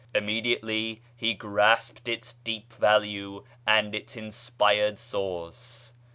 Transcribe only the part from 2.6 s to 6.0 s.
value and its inspired source.